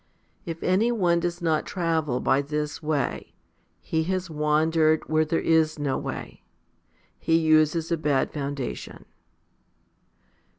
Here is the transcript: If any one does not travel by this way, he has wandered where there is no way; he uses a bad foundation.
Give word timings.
If 0.47 0.63
any 0.63 0.91
one 0.91 1.19
does 1.19 1.43
not 1.43 1.63
travel 1.67 2.19
by 2.19 2.41
this 2.41 2.81
way, 2.81 3.35
he 3.79 4.01
has 4.05 4.31
wandered 4.31 5.07
where 5.07 5.23
there 5.25 5.39
is 5.39 5.77
no 5.77 5.95
way; 5.95 6.41
he 7.19 7.37
uses 7.37 7.91
a 7.91 7.97
bad 7.97 8.33
foundation. 8.33 9.05